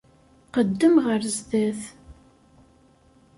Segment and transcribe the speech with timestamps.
[0.53, 1.81] Qeddem ɣer zdat.